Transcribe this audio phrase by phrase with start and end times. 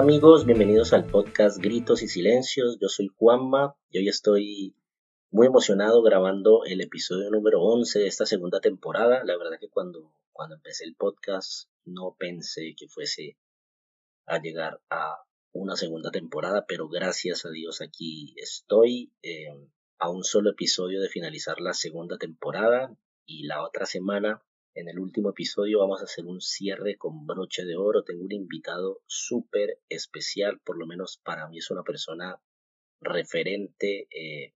[0.00, 2.78] Amigos, bienvenidos al podcast Gritos y Silencios.
[2.80, 4.74] Yo soy Juanma y hoy estoy
[5.30, 9.22] muy emocionado grabando el episodio número 11 de esta segunda temporada.
[9.24, 13.36] La verdad que cuando, cuando empecé el podcast no pensé que fuese
[14.24, 15.18] a llegar a
[15.52, 19.48] una segunda temporada, pero gracias a Dios aquí estoy eh,
[19.98, 22.96] a un solo episodio de finalizar la segunda temporada
[23.26, 24.42] y la otra semana
[24.74, 28.04] en el último episodio vamos a hacer un cierre con broche de oro.
[28.04, 32.40] Tengo un invitado súper especial, por lo menos para mí es una persona
[33.00, 34.54] referente eh,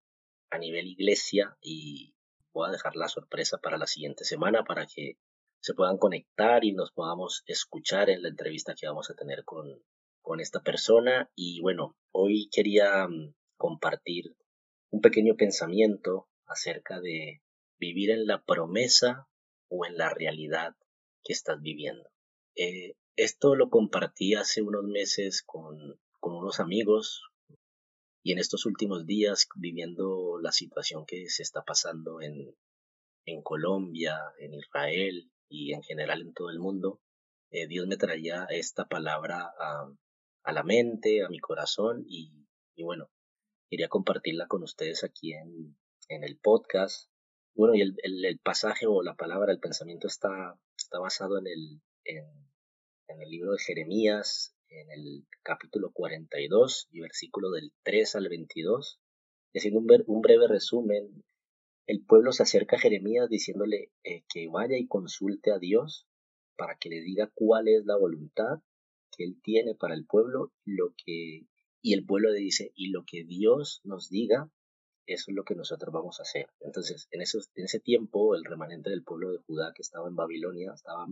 [0.49, 2.15] a nivel iglesia y
[2.53, 5.17] voy a dejar la sorpresa para la siguiente semana para que
[5.59, 9.65] se puedan conectar y nos podamos escuchar en la entrevista que vamos a tener con,
[10.21, 11.29] con esta persona.
[11.35, 14.35] Y bueno, hoy quería mm, compartir
[14.91, 17.41] un pequeño pensamiento acerca de
[17.79, 19.27] vivir en la promesa
[19.69, 20.75] o en la realidad
[21.23, 22.09] que estás viviendo.
[22.55, 27.23] Eh, esto lo compartí hace unos meses con, unos amigos
[28.23, 32.55] y en estos últimos días viviendo la situación que se está pasando en,
[33.43, 36.99] Colombia, en Israel y en general en todo el mundo,
[37.51, 39.91] eh, Dios me traía esta palabra a,
[40.43, 42.31] a la mente, a mi corazón y,
[42.75, 43.09] y, bueno,
[43.69, 45.77] quería compartirla con ustedes aquí en,
[46.09, 47.09] en el podcast
[47.55, 51.81] bueno, y el, el, pasaje o la palabra, el pensamiento está, está basado en el,
[52.03, 58.99] en, el libro de Jeremías, en el capítulo 42 y versículo del 3 al 22.
[59.53, 61.23] Y haciendo un, un breve resumen,
[61.87, 66.07] el pueblo se acerca a Jeremías diciéndole eh, que vaya y consulte a Dios
[66.57, 68.61] para que le diga cuál es la voluntad
[69.15, 71.47] que él tiene para el pueblo, lo que
[71.81, 74.49] y el pueblo le dice y lo que Dios nos diga
[75.05, 76.49] eso es lo que nosotros vamos a hacer.
[76.59, 80.15] Entonces, en, esos, en ese tiempo, el remanente del pueblo de Judá que estaba en
[80.15, 81.07] Babilonia estaba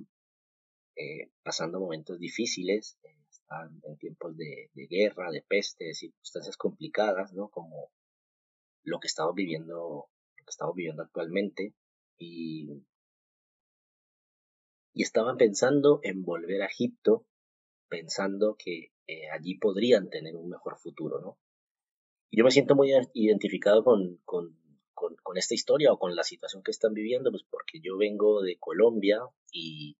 [0.95, 7.33] eh, pasando momentos difíciles, eh, estaban en tiempos de, guerra, de peste, de circunstancias complicadas,
[7.33, 7.49] ¿no?
[7.49, 7.91] Como
[8.83, 11.73] lo que estamos viviendo, lo que estamos viviendo actualmente.
[12.17, 12.83] Y,
[14.93, 17.25] y estaban pensando en volver a Egipto,
[17.89, 21.37] pensando que eh, allí podrían tener un mejor futuro, ¿no?
[22.35, 24.57] Yo me siento muy identificado con, con,
[24.93, 28.57] con, esta historia o con la situación que están viviendo, pues porque yo vengo de
[28.59, 29.19] Colombia
[29.51, 29.97] y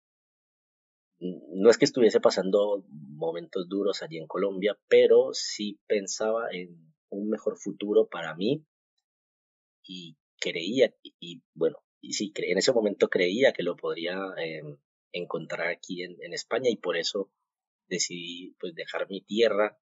[1.20, 7.30] no es que estuviese pasando momentos duros allí en Colombia, pero sí pensaba en un
[7.30, 8.66] mejor futuro para mí
[9.84, 14.78] y creía, y, bueno, y sí, en ese momento creía que lo podría em,
[15.12, 17.32] encontrar aquí en, en, España y por eso
[17.88, 19.78] decidí pues dejar mi tierra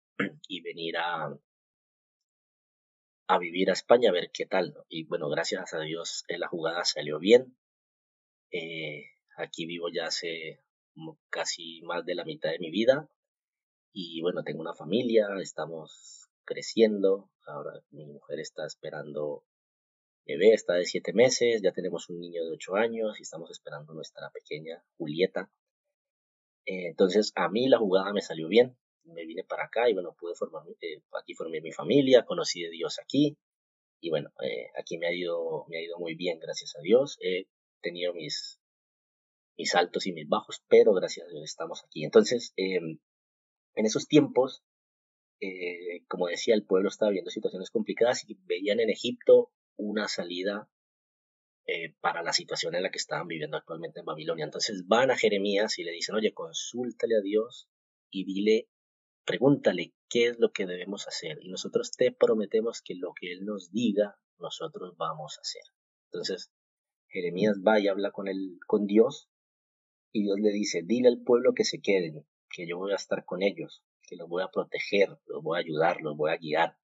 [0.49, 1.37] y venir a,
[3.29, 4.75] a vivir a España a ver qué tal.
[4.89, 7.57] Y bueno, gracias a Dios eh, la jugada salió bien.
[8.51, 9.05] Eh,
[9.37, 10.61] aquí vivo ya hace
[11.31, 13.09] casi más de la mitad de mi vida.
[13.93, 17.31] Y bueno, tengo una familia, estamos creciendo.
[17.47, 19.45] Ahora mi mujer está esperando
[20.25, 23.95] bebé, está de siete meses, ya tenemos un niño de ocho años y estamos esperando
[23.95, 25.51] nuestra pequeña Julieta.
[26.65, 28.77] Eh, entonces a mí la jugada me salió bien
[29.07, 32.71] me vine para acá y bueno, pude formar, eh, aquí formé mi familia, conocí a
[32.71, 33.37] Dios aquí
[34.01, 37.17] y bueno, eh, aquí me ha, ido, me ha ido muy bien, gracias a Dios.
[37.21, 37.47] He
[37.81, 38.61] tenido mis,
[39.57, 42.05] mis altos y mis bajos, pero gracias a Dios estamos aquí.
[42.05, 42.99] Entonces, em,
[43.75, 44.63] en esos tiempos,
[45.41, 50.69] eh, como decía, el pueblo estaba viendo situaciones complicadas y veían en Egipto una salida
[52.01, 54.45] para la situación en la que estaban viviendo actualmente en Babilonia.
[54.45, 57.69] Entonces van a Jeremías y le dicen, oye, consúltale a Dios
[58.09, 58.69] y dile
[59.27, 63.45] pregúntale qué es lo que debemos hacer y nosotros te prometemos que lo que Él
[63.45, 65.63] nos diga, nosotros vamos a hacer.
[66.13, 66.53] Entonces,
[67.09, 69.29] Jeremías va y habla con, el, con Dios
[70.13, 73.25] y Dios le dice, dile al pueblo que se queden, que yo voy a estar
[73.25, 76.79] con ellos, que los voy a proteger, los voy a ayudar, los voy a guiar,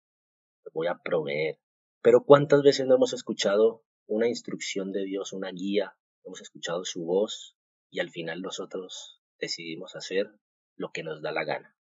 [0.64, 1.60] los voy a proveer.
[2.02, 7.04] Pero ¿cuántas veces no hemos escuchado una instrucción de Dios, una guía, hemos escuchado su
[7.04, 7.56] voz
[7.90, 10.34] y al final nosotros decidimos hacer
[10.76, 11.76] lo que nos da la gana?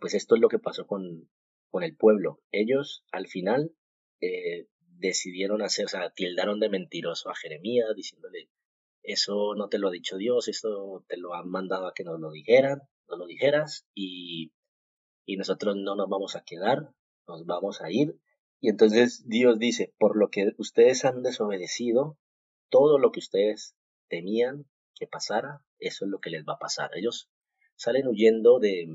[0.00, 1.28] Pues esto es lo que pasó con,
[1.70, 2.40] con el pueblo.
[2.52, 3.74] Ellos al final
[4.20, 4.68] eh,
[4.98, 8.48] decidieron hacer, o sea, tildaron de mentiroso a Jeremías, diciéndole,
[9.02, 12.20] eso no te lo ha dicho Dios, esto te lo han mandado a que nos
[12.20, 14.52] lo dijeran, no lo dijeras, y,
[15.26, 16.90] y nosotros no nos vamos a quedar,
[17.26, 18.18] nos vamos a ir.
[18.60, 22.18] Y entonces Dios dice, por lo que ustedes han desobedecido,
[22.70, 23.76] todo lo que ustedes
[24.08, 26.90] temían que pasara, eso es lo que les va a pasar.
[26.94, 27.28] Ellos
[27.76, 28.86] salen huyendo de,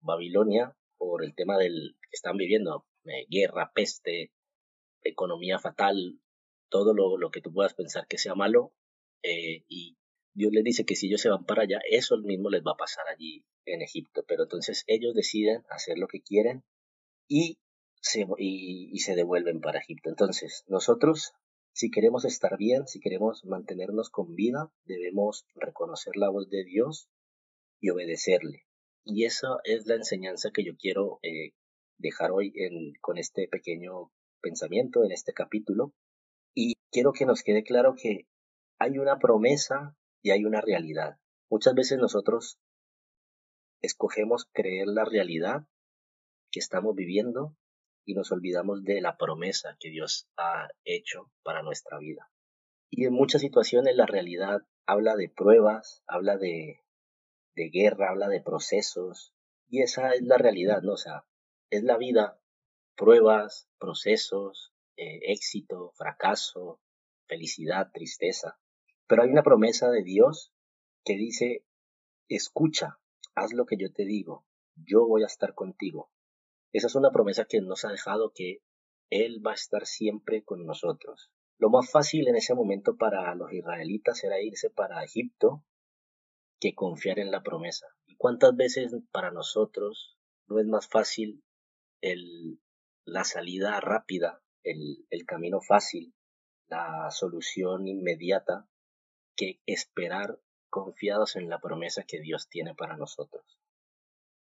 [0.00, 4.32] Babilonia por el tema del que están viviendo, eh, guerra, peste,
[5.02, 6.20] economía fatal,
[6.68, 8.72] todo lo, lo, que tú puedas pensar que sea malo,
[9.22, 9.96] eh, y
[10.34, 12.76] Dios les dice que si ellos se van para allá, eso mismo les va a
[12.76, 16.64] pasar allí en Egipto, pero entonces ellos deciden hacer lo que quieren
[17.28, 17.58] y
[18.00, 20.08] se, y, se devuelven para Egipto.
[20.08, 21.32] Entonces, nosotros,
[21.72, 27.08] si queremos estar bien, si queremos mantenernos con vida, debemos reconocer la voz de Dios
[27.82, 28.64] y obedecerle.
[29.04, 31.52] Y esa es la enseñanza que yo quiero eh,
[31.98, 35.92] dejar hoy en, con este pequeño pensamiento, en este capítulo.
[36.54, 38.28] Y quiero que nos quede claro que
[38.78, 41.18] hay una promesa y hay una realidad.
[41.50, 42.58] Muchas veces nosotros
[43.80, 45.66] escogemos creer la realidad
[46.52, 47.56] que estamos viviendo
[48.04, 52.30] y nos olvidamos de la promesa que Dios ha hecho para nuestra vida.
[52.90, 56.82] Y en muchas situaciones la realidad habla de pruebas, habla de,
[57.54, 59.34] de guerra, habla de procesos,
[59.68, 60.92] y esa es la realidad, ¿no?
[60.92, 61.24] O sea,
[61.70, 62.38] es la vida,
[62.96, 66.80] pruebas, procesos, eh, éxito, fracaso,
[67.26, 68.58] felicidad, tristeza.
[69.06, 70.52] Pero hay una promesa de Dios
[71.04, 71.64] que dice,
[72.28, 72.98] escucha,
[73.34, 74.46] haz lo que yo te digo,
[74.76, 76.10] yo voy a estar contigo.
[76.72, 78.62] Esa es una promesa que nos ha dejado que
[79.10, 81.30] Él va a estar siempre con nosotros.
[81.58, 85.64] Lo más fácil en ese momento para los israelitas era irse para Egipto
[86.62, 87.88] que confiar en la promesa.
[88.06, 90.16] ¿Y cuántas veces para nosotros
[90.46, 91.42] no es más fácil
[92.00, 92.60] el,
[93.04, 96.14] la salida rápida, el, camino fácil,
[96.68, 98.68] la solución inmediata,
[99.34, 100.38] que esperar
[100.70, 103.58] confiados en la promesa que Dios tiene para nosotros.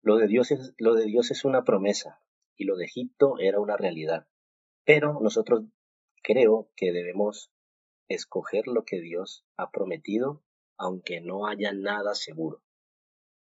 [0.04, 2.22] Lo de Dios es una promesa
[2.56, 4.28] y lo de Egipto era una realidad.
[4.86, 5.64] Pero nosotros
[6.22, 7.52] creo que debemos
[8.08, 10.44] escoger lo que Dios ha prometido,
[10.84, 12.62] aunque no haya nada seguro.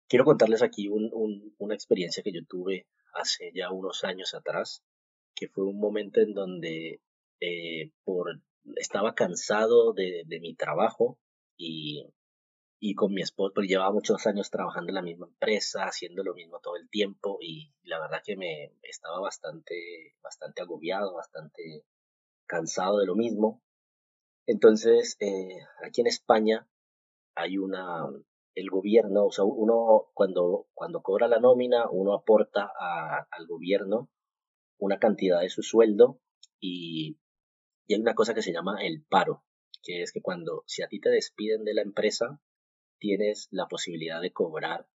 [0.08, 4.82] Quiero contarles aquí una experiencia que yo tuve hace ya unos años atrás,
[5.34, 7.00] que fue un momento en donde
[7.40, 8.40] eh, por,
[8.76, 11.18] estaba cansado de, mi trabajo
[11.56, 12.06] y
[12.84, 16.34] y con mi esposo, porque llevaba muchos años trabajando en la misma empresa, haciendo lo
[16.34, 21.84] mismo todo el tiempo y la verdad que me estaba bastante, bastante agobiado, bastante
[22.44, 23.62] cansado de lo mismo.
[24.46, 26.66] Entonces, eh, aquí en España
[27.34, 28.06] hay una,
[28.54, 32.70] el gobierno, o sea, uno cuando, cuando cobra la nómina, uno aporta
[33.30, 34.10] al gobierno
[34.78, 36.20] una cantidad de su sueldo
[36.60, 37.18] y,
[37.86, 39.44] y hay una cosa que se llama el paro,
[39.82, 42.40] que es que cuando, si a ti te despiden de la empresa,
[42.98, 44.86] tienes la posibilidad de cobrar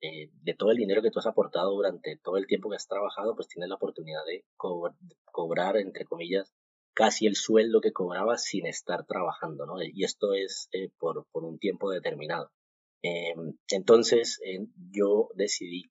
[0.00, 2.86] eh, de todo el dinero que tú has aportado durante todo el tiempo que has
[2.86, 6.52] trabajado, pues tienes la oportunidad de cobrar, entre comillas,
[6.94, 9.82] casi el sueldo que cobrabas sin estar trabajando, ¿no?
[9.82, 12.50] Y esto es eh, por, un tiempo determinado.
[13.02, 14.40] Em, entonces,
[14.90, 15.90] yo decidí,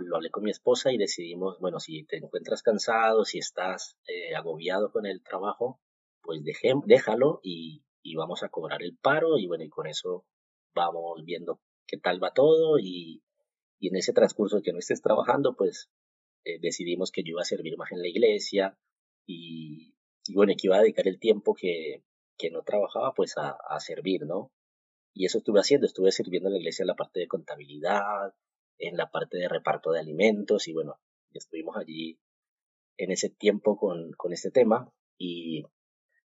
[0.00, 4.34] lo hablé con mi esposa y decidimos, bueno, si te encuentras cansado, si estás eh,
[4.36, 5.80] agobiado con el trabajo,
[6.22, 6.42] pues
[6.86, 10.24] déjalo y, y, vamos a cobrar el paro y bueno, y con eso
[10.74, 13.22] vamos viendo qué tal va todo y,
[13.80, 15.90] en ese transcurso de que no estés trabajando, pues
[16.44, 18.78] eh, decidimos que yo iba a servir más en la iglesia
[19.26, 19.93] y,
[20.32, 22.02] bueno, que iba a dedicar el tiempo que,
[22.38, 24.52] que no trabajaba pues a, a, servir, ¿no?
[25.12, 28.34] Y eso estuve haciendo, estuve sirviendo en la iglesia en la parte de contabilidad,
[28.78, 30.98] en la parte de reparto de alimentos y bueno,
[31.32, 32.18] estuvimos allí
[32.96, 35.64] en ese tiempo con, con este tema y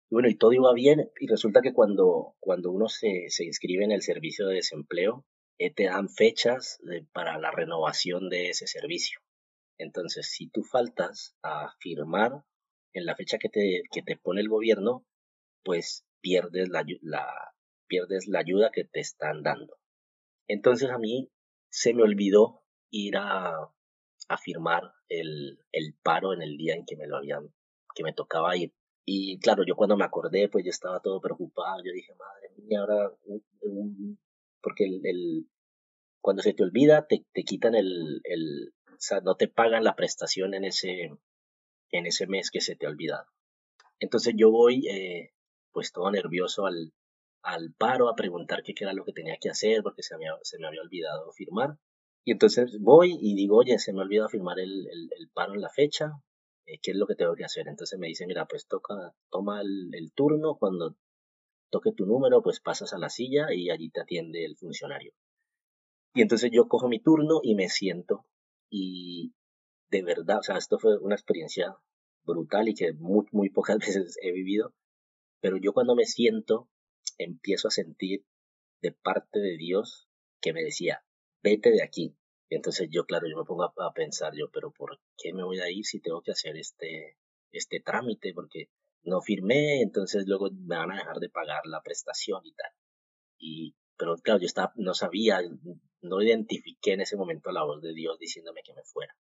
[0.10, 3.84] y bueno, y todo iba bien y resulta que cuando, cuando uno se, se inscribe
[3.84, 5.24] en el servicio de desempleo,
[5.60, 6.80] eh, te dan fechas
[7.14, 9.20] para la renovación de ese servicio.
[9.78, 12.44] Entonces, si tú faltas a firmar
[12.94, 15.06] en la fecha que te, que te pone el gobierno,
[15.64, 17.28] pues pierdes la, la,
[17.88, 19.78] pierdes la ayuda que te están dando.
[20.48, 21.30] Entonces a mí
[21.70, 23.54] se me olvidó ir a,
[24.28, 27.54] a firmar el, el paro en el día en que me lo habían,
[27.96, 28.74] que me tocaba ir.
[29.06, 31.82] Y claro, yo cuando me acordé, pues yo estaba todo preocupado.
[31.84, 33.12] Yo dije, madre mía, ahora,
[34.62, 35.48] porque el,
[36.22, 39.96] cuando se te olvida, te, te quitan el, el, o sea, no te pagan la
[39.96, 41.10] prestación en ese,
[41.92, 43.26] en ese mes que se te ha olvidado.
[44.00, 45.34] Entonces yo voy, eh,
[45.72, 46.94] pues todo nervioso al,
[47.44, 50.60] al paro a preguntar qué era lo que tenía que hacer porque se me, se
[50.60, 51.78] me había olvidado firmar.
[52.26, 55.62] Y entonces voy y digo, oye, se me ha olvidado firmar el, el, paro en
[55.62, 56.12] la fecha.
[56.66, 57.68] Eh, qué es lo que tengo que hacer.
[57.68, 60.96] Entonces me dice, mira, pues toca, toma el, turno, cuando
[61.72, 65.14] toque tu número, pues pasas a la silla y allí te atiende el funcionario.
[66.14, 68.26] Y entonces yo cojo mi turno y me siento
[68.70, 69.34] y
[69.90, 71.76] de verdad, o sea, esto fue una experiencia
[72.24, 74.74] brutal y que muy, muy pocas veces he vivido,
[75.42, 76.70] pero yo cuando me siento
[77.18, 78.26] empiezo a sentir
[78.82, 80.08] de parte de Dios
[80.42, 81.04] que me decía,
[81.42, 82.16] vete de aquí,
[82.50, 85.60] y entonces yo, claro, yo me pongo a, pensar yo, pero ¿por qué me voy
[85.60, 87.18] a ir si tengo que hacer este,
[87.52, 88.34] este trámite?
[88.34, 88.70] Porque
[89.04, 92.72] no firmé, entonces luego me van a dejar de pagar la prestación y tal.
[93.38, 95.42] Y, pero claro, yo estaba, no sabía,
[96.02, 99.16] no identifiqué en ese momento la voz de Dios diciéndome que me fuera.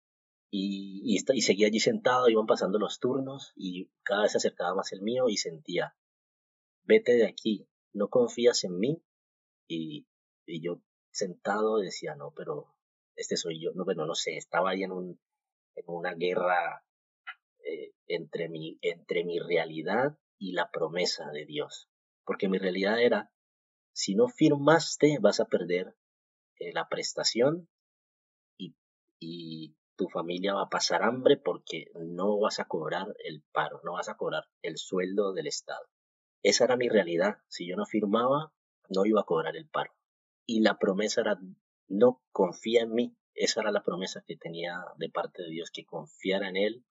[0.51, 4.93] Y, y, seguía allí sentado, iban pasando los turnos y cada vez se acercaba más
[4.93, 5.97] el mío y sentía,
[6.85, 9.03] vete de aquí, no confías en mí.
[9.69, 10.07] Y,
[10.47, 12.77] y yo sentado decía, no, pero
[13.17, 13.73] este soy yo.
[13.75, 15.21] No, bueno, no sé, estaba ahí en, un,
[15.75, 16.85] en una guerra
[17.65, 21.89] eh, entre, mi, entre mi realidad y la promesa de Dios.
[22.25, 23.33] Porque mi realidad era,
[23.93, 25.97] si no firmaste, vas a perder
[26.59, 27.69] eh, la prestación
[28.59, 28.77] y,
[29.19, 33.95] y tu familia va a pasar hambre porque no vas a cobrar el paro, no
[33.95, 35.87] vas a cobrar el sueldo del Estado.
[36.43, 37.39] Esa era mi realidad.
[37.49, 38.53] Si yo no firmaba,
[38.89, 39.93] no iba a cobrar el paro.
[40.47, 41.41] Y la promesa era,
[41.89, 43.17] no confía en mí.
[43.35, 46.85] Esa era la promesa que tenía de parte de Dios, que confiara en Él,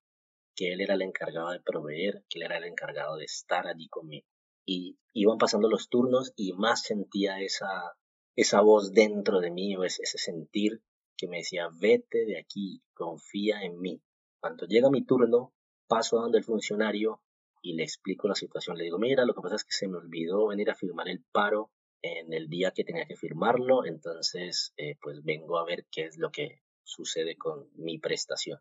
[0.55, 3.87] que Él era el encargado de proveer, que Él era el encargado de estar allí
[3.87, 4.27] conmigo.
[4.65, 7.95] Y iban pasando los turnos y más sentía esa,
[8.35, 10.81] esa voz dentro de mí, ese, sentir
[11.17, 14.01] que me decía, vete de aquí, confía en mí.
[14.39, 15.53] Cuando llega mi turno,
[15.87, 17.21] paso a donde el funcionario
[17.61, 18.77] y le explico la situación.
[18.77, 21.23] Le digo, mira, lo que pasa es que se me olvidó venir a firmar el
[21.31, 26.03] paro en el día que tenía que firmarlo, entonces eh, pues vengo a ver qué
[26.03, 28.59] es lo que sucede con mi prestación.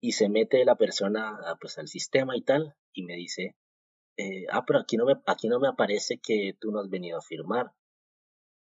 [0.00, 3.56] Y se mete la persona pues al sistema y tal y me dice,
[4.16, 7.18] eh, ah, pero aquí no, me, aquí no me aparece que tú no has venido
[7.18, 7.72] a firmar,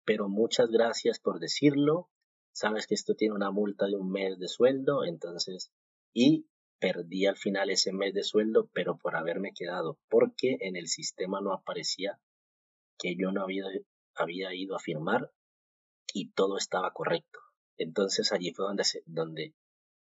[0.05, 2.10] pero muchas gracias por decirlo,
[2.51, 5.72] sabes que esto tiene una multa de un mes de sueldo, entonces,
[6.13, 6.48] y
[6.79, 11.39] perdí al final ese mes de sueldo, pero por haberme quedado, porque en el sistema
[11.41, 12.20] no aparecía
[12.98, 13.65] que yo no había,
[14.15, 15.31] había ido a firmar
[16.13, 17.39] y todo estaba correcto.
[17.77, 19.53] Entonces allí fue donde, donde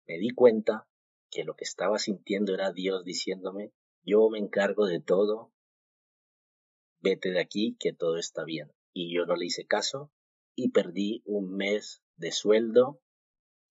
[0.07, 0.88] me di cuenta
[1.31, 3.73] que lo que estaba sintiendo era Dios diciéndome,
[4.05, 5.52] yo me encargo de todo,
[7.00, 8.73] vete de aquí, que todo está bien.
[8.93, 10.11] Y yo no le hice caso
[10.55, 13.00] y perdí un mes de sueldo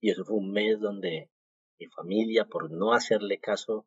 [0.00, 1.30] y eso fue un mes donde
[1.78, 3.86] mi familia, por no hacerle caso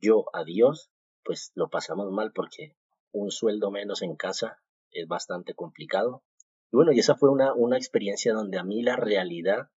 [0.00, 0.90] yo a Dios,
[1.24, 2.76] pues lo pasamos mal porque
[3.12, 6.22] un sueldo menos en casa es bastante complicado.
[6.72, 9.70] Y bueno, y esa fue una, una experiencia donde a mí la realidad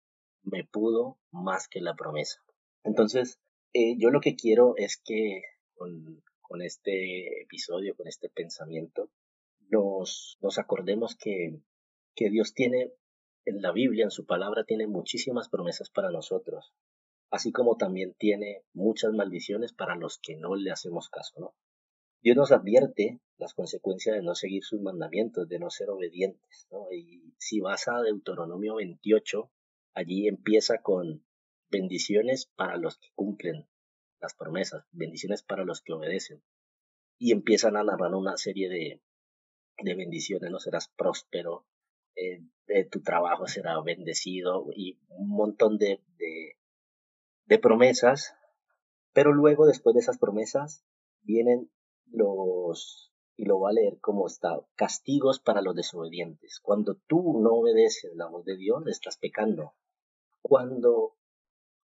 [0.44, 2.42] me pudo más que la promesa.
[2.84, 3.39] Entonces,
[3.74, 5.42] eh, yo lo que quiero es que
[5.74, 9.10] con, con, este episodio, con este pensamiento,
[9.70, 11.60] nos, nos acordemos que,
[12.15, 12.94] que Dios tiene
[13.46, 16.74] en la Biblia, en su palabra, tiene muchísimas promesas para nosotros
[17.34, 21.56] así como también tiene muchas maldiciones para los que no le hacemos caso, ¿no?
[22.22, 26.68] Dios nos advierte las consecuencias de no seguir sus mandamientos, de no ser obedientes.
[26.92, 29.52] Y si vas a Deuteronomio 28,
[29.96, 31.26] allí empieza con
[31.72, 33.68] bendiciones para los que cumplen
[34.22, 36.44] las promesas, bendiciones para los que obedecen.
[37.18, 39.02] Y empiezan a narrar una serie de,
[39.80, 41.66] de bendiciones, no serás próspero,
[42.15, 46.01] eh, tu trabajo será bendecido y un montón de,
[47.46, 48.36] de promesas,
[49.13, 50.84] pero luego después de esas promesas
[51.22, 51.70] vienen
[52.12, 56.60] los, y lo va a leer como está, castigos para los desobedientes.
[56.62, 59.74] Cuando tú no obedeces la voz de Dios, estás pecando.
[60.41, 61.15] Cuando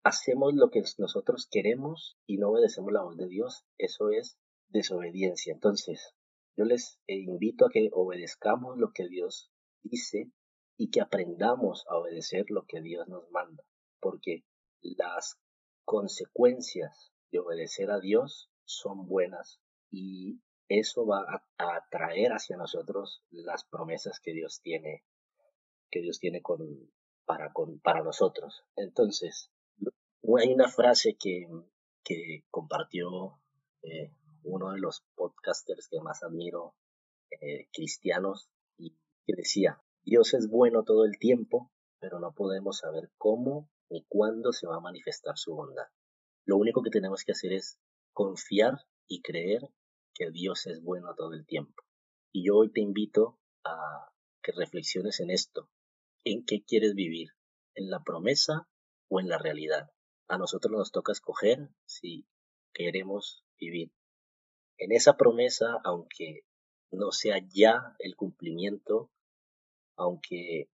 [0.03, 4.37] hacemos lo que nosotros queremos y no obedecemos la voz de Dios, eso es
[4.69, 5.53] desobediencia.
[5.53, 6.15] Entonces,
[6.55, 9.51] yo les invito a que obedezcamos lo que Dios
[9.83, 10.31] dice
[10.77, 13.63] y que aprendamos a obedecer lo que Dios nos manda,
[13.99, 14.45] porque
[14.81, 15.37] las
[15.83, 19.59] consecuencias de obedecer a Dios son buenas
[19.91, 21.25] y eso va
[21.57, 25.03] a, atraer hacia nosotros las promesas que Dios tiene
[25.91, 26.59] que Dios tiene con,
[27.25, 28.63] para, con, para nosotros.
[28.75, 29.51] Entonces,
[30.39, 31.47] hay una frase que,
[32.03, 33.39] que compartió
[33.81, 34.11] eh,
[34.43, 36.75] uno de los podcasters que más admiro,
[37.41, 38.49] eh, cristianos,
[39.29, 44.51] que decía, Dios es bueno todo el tiempo, pero no podemos saber cómo ni cuándo
[44.53, 45.85] se va a manifestar su bondad.
[46.45, 47.77] Lo único que tenemos que hacer es
[48.11, 49.69] confiar y creer
[50.15, 51.83] que Dios es bueno todo el tiempo.
[52.31, 54.09] Y yo hoy te invito a
[54.41, 55.69] que reflexiones en esto.
[56.23, 57.29] ¿En qué quieres vivir?
[57.75, 58.67] ¿En la promesa
[59.09, 59.91] o en la realidad?
[60.27, 62.25] A nosotros nos toca escoger si
[62.73, 63.91] queremos vivir
[64.79, 66.45] en esa promesa, aunque
[66.91, 69.11] no sea ya el cumplimiento,
[69.99, 70.69] aunque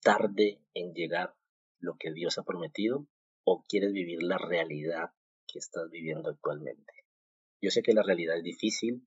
[0.00, 1.36] tarde en llegar
[1.78, 3.06] lo que Dios ha prometido
[3.44, 5.12] o quieres vivir la realidad
[5.46, 6.92] que estás viviendo actualmente.
[7.60, 9.06] Yo sé que la realidad es difícil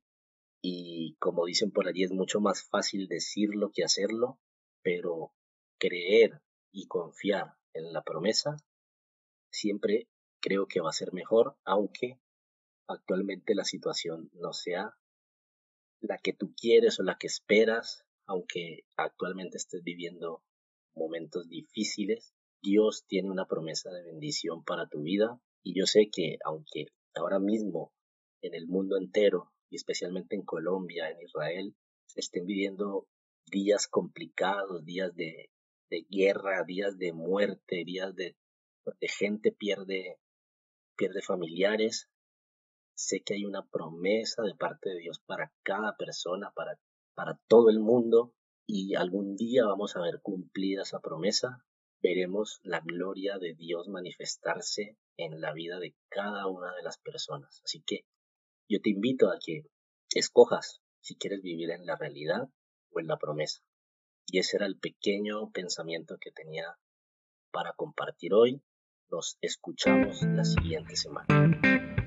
[0.62, 4.39] y como dicen por allí es mucho más fácil decirlo que hacerlo,
[4.83, 5.33] pero
[5.79, 8.57] creer y confiar en la promesa
[9.50, 10.07] siempre
[10.39, 12.19] creo que va a ser mejor, aunque
[12.88, 14.95] actualmente la situación no sea
[16.00, 20.41] la que tú quieres o la que esperas, aunque actualmente estés viviendo
[20.95, 25.38] momentos difíciles, Dios tiene una promesa de bendición para tu vida.
[25.63, 27.91] Y yo sé que aunque ahora mismo
[28.41, 33.05] en el mundo entero y especialmente en Colombia, en Israel, se estén viviendo
[33.47, 35.50] días complicados, días de,
[36.09, 38.38] guerra, días de muerte, días de,
[38.85, 40.17] de gente pierde,
[40.95, 42.07] pierde familiares,
[42.93, 46.79] sé que hay una promesa de parte de Dios para cada persona, para,
[47.21, 48.33] para todo el mundo,
[48.65, 51.63] y algún día vamos a ver cumplida esa promesa,
[52.01, 57.61] veremos la gloria de Dios manifestarse en la vida de cada una de las personas.
[57.63, 58.07] Así que
[58.67, 59.67] yo te invito a que
[60.15, 62.49] escojas si quieres vivir en la realidad
[62.89, 63.61] o en la promesa.
[64.25, 66.75] Y ese era el pequeño pensamiento que tenía
[67.51, 68.63] para compartir hoy.
[69.11, 72.00] Nos escuchamos la siguiente semana.